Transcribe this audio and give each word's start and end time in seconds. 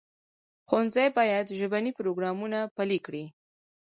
ښوونځي 0.67 1.07
باید 1.17 1.55
ژبني 1.59 1.91
پروګرامونه 1.99 2.59
پلي 2.75 2.99
کړي. 3.05 3.25